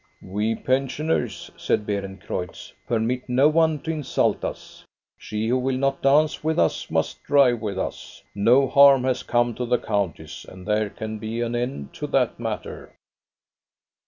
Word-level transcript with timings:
We 0.23 0.55
pensioners," 0.55 1.51
said 1.57 1.85
Beerencreutz," 1.85 2.73
permit 2.87 3.29
no 3.29 3.47
one 3.49 3.81
to 3.83 3.91
insult 3.91 4.43
us. 4.43 4.83
She 5.15 5.47
who 5.47 5.59
will 5.59 5.77
not 5.77 6.01
dance 6.01 6.43
with 6.43 6.57
us 6.57 6.89
must 6.89 7.21
drive 7.21 7.61
with 7.61 7.77
us. 7.77 8.23
No 8.33 8.67
harm 8.67 9.03
has 9.03 9.21
come 9.21 9.53
to 9.53 9.65
the 9.67 9.77
countess, 9.77 10.43
and 10.43 10.65
there 10.67 10.89
can 10.89 11.19
be 11.19 11.41
an 11.41 11.53
end 11.55 11.95
of 12.01 12.09
the 12.09 12.31
matter." 12.39 12.95